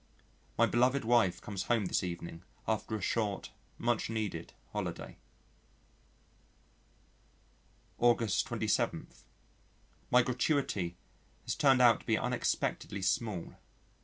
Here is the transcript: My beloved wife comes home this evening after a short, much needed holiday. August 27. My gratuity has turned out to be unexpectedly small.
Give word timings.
My 0.57 0.65
beloved 0.65 1.05
wife 1.05 1.39
comes 1.41 1.65
home 1.69 1.85
this 1.85 2.03
evening 2.03 2.41
after 2.67 2.95
a 2.95 3.01
short, 3.01 3.51
much 3.77 4.09
needed 4.09 4.51
holiday. 4.71 5.19
August 7.99 8.47
27. 8.47 9.05
My 10.09 10.23
gratuity 10.23 10.97
has 11.43 11.53
turned 11.53 11.83
out 11.83 11.99
to 11.99 12.05
be 12.07 12.17
unexpectedly 12.17 13.03
small. 13.03 13.57